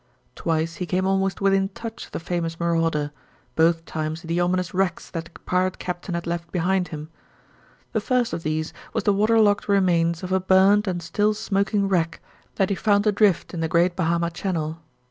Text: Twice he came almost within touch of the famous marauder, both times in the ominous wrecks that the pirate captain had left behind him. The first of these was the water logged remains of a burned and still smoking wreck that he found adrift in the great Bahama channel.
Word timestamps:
Twice 0.33 0.77
he 0.77 0.87
came 0.87 1.05
almost 1.05 1.41
within 1.41 1.69
touch 1.69 2.07
of 2.07 2.11
the 2.11 2.19
famous 2.19 2.59
marauder, 2.59 3.11
both 3.55 3.85
times 3.85 4.23
in 4.23 4.29
the 4.29 4.39
ominous 4.39 4.73
wrecks 4.73 5.07
that 5.11 5.25
the 5.25 5.31
pirate 5.45 5.77
captain 5.77 6.15
had 6.15 6.25
left 6.25 6.51
behind 6.51 6.87
him. 6.87 7.09
The 7.93 8.01
first 8.01 8.33
of 8.33 8.41
these 8.41 8.73
was 8.93 9.03
the 9.03 9.13
water 9.13 9.39
logged 9.39 9.69
remains 9.69 10.23
of 10.23 10.31
a 10.31 10.39
burned 10.39 10.87
and 10.87 11.03
still 11.03 11.35
smoking 11.35 11.87
wreck 11.87 12.19
that 12.55 12.71
he 12.71 12.75
found 12.75 13.05
adrift 13.05 13.53
in 13.53 13.59
the 13.59 13.67
great 13.67 13.95
Bahama 13.95 14.31
channel. 14.31 14.81